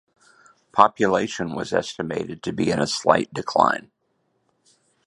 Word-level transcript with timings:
Population 0.71 1.53
was 1.53 1.71
estimated 1.71 2.41
to 2.41 2.51
be 2.51 2.71
in 2.71 2.79
a 2.81 2.87
slight 2.87 3.31
decline. 3.35 3.91